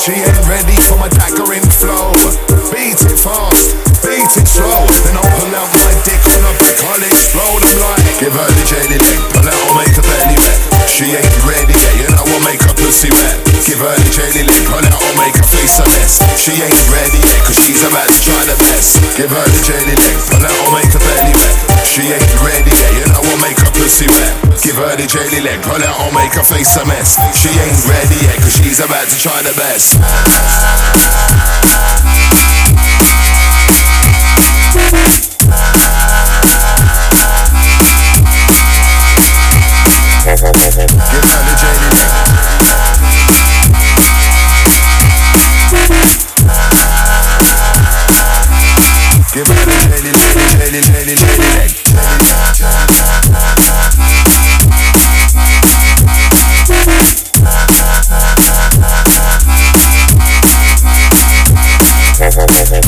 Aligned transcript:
She 0.00 0.16
ain't 0.16 0.48
ready 0.48 0.72
for 0.88 0.96
my 0.96 1.12
daggering 1.12 1.60
flow. 1.76 2.08
Beat 2.72 2.96
it 2.96 3.20
fast, 3.20 3.76
beat 4.00 4.32
it 4.32 4.48
slow. 4.48 4.88
Then 5.04 5.20
I'll 5.20 5.28
pull 5.36 5.52
out 5.52 5.68
my 5.76 5.92
dick 6.08 6.24
on 6.24 6.40
a 6.40 6.52
brick, 6.56 6.80
I'll 6.88 7.04
explode. 7.04 7.60
I'm 7.60 7.76
like, 7.84 8.16
give 8.16 8.32
her 8.32 8.48
the 8.48 8.64
jelly 8.64 8.96
egg, 8.96 9.20
pull 9.28 9.44
out, 9.44 9.52
I'll 9.52 9.76
make 9.76 9.92
her 9.92 10.00
belly 10.00 10.40
wet. 10.40 10.88
She 10.88 11.12
ain't 11.12 11.36
ready 11.44 11.76
yet, 11.76 11.94
you 12.00 12.08
know 12.16 12.24
I'll 12.24 12.40
make 12.48 12.64
her 12.64 12.72
pussy 12.80 13.12
wet. 13.12 13.44
Give 13.68 13.76
her 13.76 13.92
the 13.92 14.08
jelly 14.08 14.40
egg, 14.48 14.64
pull 14.72 14.80
out, 14.80 14.88
I'll 14.88 15.18
make 15.20 15.36
her 15.36 15.44
face 15.52 15.76
a 15.76 15.84
mess. 15.84 16.16
She 16.32 16.56
ain't 16.56 16.80
ready 16.88 17.20
yet, 17.20 17.44
cause 17.44 17.60
she's 17.60 17.84
about 17.84 18.08
to 18.08 18.18
try 18.24 18.40
the 18.48 18.56
best. 18.56 19.04
Give 19.20 19.28
her 19.28 19.44
the 19.52 19.60
jelly 19.68 20.00
egg, 20.00 20.16
pull 20.32 20.40
out, 20.40 20.48
I'll 20.64 20.72
make 20.80 20.88
her 20.96 21.02
belly 21.04 21.36
wet. 21.36 21.49
Give 24.70 24.78
her 24.78 24.94
the 24.94 25.06
jelly 25.08 25.40
leg, 25.40 25.60
pull 25.64 25.82
out 25.82 25.98
or 25.98 26.14
make 26.14 26.32
her 26.34 26.44
face 26.44 26.76
a 26.76 26.86
mess. 26.86 27.18
She 27.34 27.48
ain't 27.58 27.88
ready 27.90 28.14
yet, 28.24 28.36
cause 28.36 28.54
she's 28.54 28.78
about 28.78 29.08
to 29.08 29.18
try 29.18 29.42
the 29.42 29.52
best. 29.58 29.98
Never. 62.36 62.79